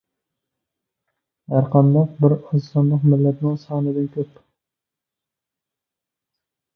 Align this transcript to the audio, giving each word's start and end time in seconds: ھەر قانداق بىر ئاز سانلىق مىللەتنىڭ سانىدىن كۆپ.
ھەر 1.55 1.67
قانداق 1.75 2.15
بىر 2.25 2.33
ئاز 2.37 2.69
سانلىق 2.69 3.05
مىللەتنىڭ 3.11 3.59
سانىدىن 3.65 4.07
كۆپ. 4.15 4.41